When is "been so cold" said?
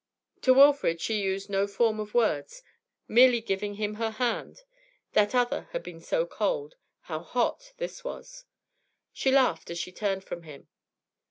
5.83-6.73